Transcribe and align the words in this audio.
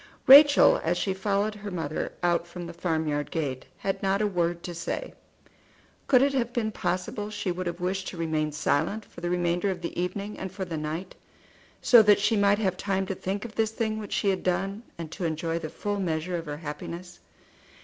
Rachel, 0.25 0.81
as 0.83 0.97
she 0.97 1.13
followed 1.13 1.53
her 1.53 1.69
mother 1.69 2.11
out 2.23 2.47
from 2.47 2.65
the 2.65 2.73
farmyard 2.73 3.29
gate, 3.29 3.67
had 3.77 4.01
not 4.01 4.19
a 4.19 4.25
word 4.25 4.63
to 4.63 4.73
say. 4.73 5.13
Could 6.07 6.23
it 6.23 6.33
have 6.33 6.51
been 6.51 6.71
possible 6.71 7.29
she 7.29 7.51
would 7.51 7.67
have 7.67 7.79
wished 7.79 8.07
to 8.07 8.17
remain 8.17 8.51
silent 8.51 9.05
for 9.05 9.21
the 9.21 9.29
remainder 9.29 9.69
of 9.69 9.81
the 9.83 9.95
evening 10.01 10.39
and 10.39 10.51
for 10.51 10.65
the 10.65 10.75
night, 10.75 11.13
so 11.83 12.01
that 12.01 12.19
she 12.19 12.35
might 12.35 12.57
have 12.57 12.77
time 12.77 13.05
to 13.05 13.13
think 13.13 13.45
of 13.45 13.53
this 13.53 13.69
thing 13.69 13.99
which 13.99 14.13
she 14.13 14.29
had 14.29 14.41
done, 14.41 14.81
and 14.97 15.11
to 15.11 15.23
enjoy 15.23 15.59
the 15.59 15.69
full 15.69 15.99
measure 15.99 16.35
of 16.35 16.47
her 16.47 16.57
happiness. 16.57 17.19